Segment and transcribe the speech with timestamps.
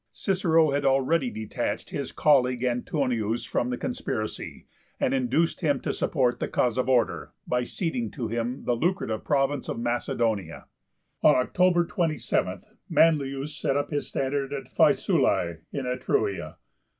[0.11, 4.65] Cicero had already detached his colleague Antonius from the conspiracy,
[4.99, 9.23] and induced him to support the cause of order, by ceding to him the lucrative
[9.23, 10.65] province of Macedonia.
[11.21, 16.57] On October 27 Manlius set up his standard at Faesulae in Etruria.